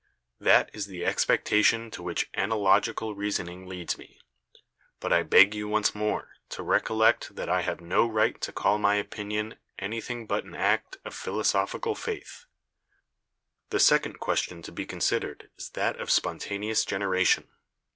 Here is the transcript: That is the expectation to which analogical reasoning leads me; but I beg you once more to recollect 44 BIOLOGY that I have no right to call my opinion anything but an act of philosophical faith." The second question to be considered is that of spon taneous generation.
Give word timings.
That 0.39 0.71
is 0.73 0.87
the 0.87 1.05
expectation 1.05 1.91
to 1.91 2.01
which 2.01 2.27
analogical 2.33 3.13
reasoning 3.13 3.67
leads 3.67 3.99
me; 3.99 4.19
but 4.99 5.13
I 5.13 5.21
beg 5.21 5.53
you 5.53 5.67
once 5.67 5.93
more 5.93 6.37
to 6.49 6.63
recollect 6.63 7.25
44 7.25 7.35
BIOLOGY 7.45 7.51
that 7.51 7.55
I 7.55 7.61
have 7.61 7.81
no 7.81 8.07
right 8.07 8.41
to 8.41 8.51
call 8.51 8.79
my 8.79 8.95
opinion 8.95 9.59
anything 9.77 10.25
but 10.25 10.43
an 10.43 10.55
act 10.55 10.97
of 11.05 11.13
philosophical 11.13 11.93
faith." 11.93 12.45
The 13.69 13.79
second 13.79 14.17
question 14.19 14.63
to 14.63 14.71
be 14.71 14.87
considered 14.87 15.51
is 15.55 15.69
that 15.75 15.99
of 15.99 16.09
spon 16.09 16.39
taneous 16.39 16.83
generation. 16.83 17.47